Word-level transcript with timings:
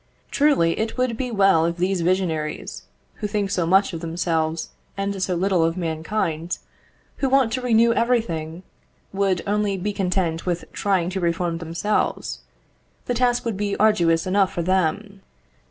Truly, 0.31 0.79
it 0.79 0.97
would 0.97 1.15
be 1.15 1.29
well 1.29 1.67
if 1.67 1.77
these 1.77 2.01
visionaries, 2.01 2.85
who 3.17 3.27
think 3.27 3.51
so 3.51 3.67
much 3.67 3.93
of 3.93 4.01
themselves 4.01 4.69
and 4.97 5.21
so 5.21 5.35
little 5.35 5.63
of 5.63 5.77
mankind, 5.77 6.57
who 7.17 7.29
want 7.29 7.53
to 7.53 7.61
renew 7.61 7.93
everything, 7.93 8.63
would 9.13 9.43
only 9.45 9.77
be 9.77 9.93
content 9.93 10.43
with 10.43 10.65
trying 10.73 11.11
to 11.11 11.19
reform 11.19 11.59
themselves, 11.59 12.39
the 13.05 13.13
task 13.13 13.45
would 13.45 13.57
be 13.57 13.77
arduous 13.77 14.25
enough 14.25 14.51
for 14.51 14.63
them. 14.63 15.21